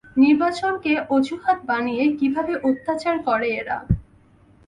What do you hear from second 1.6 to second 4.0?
বানিয়ে কীভাবে অত্যাচার করে এরা?